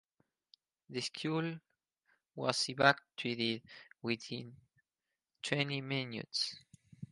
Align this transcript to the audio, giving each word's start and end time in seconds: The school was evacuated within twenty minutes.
The 0.89 0.99
school 0.99 1.59
was 2.33 2.67
evacuated 2.69 3.61
within 4.01 4.55
twenty 5.43 5.81
minutes. 5.81 6.55